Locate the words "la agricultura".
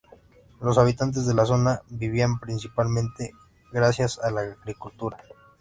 4.31-5.17